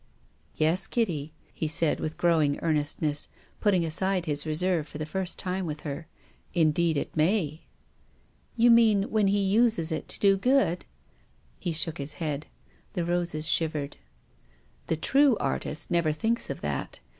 [0.55, 3.27] "Yes, Kitty," he said, with growing earnest ness,
[3.59, 6.07] putting aside his reserve for the first time with her."
[6.63, 7.65] Indeed it may.""
[8.57, 10.85] You mean when he uses it to do good?"
[11.59, 12.47] He shook his head.
[12.93, 13.97] The roses shivered.
[14.87, 16.99] The true artist never thinks of that.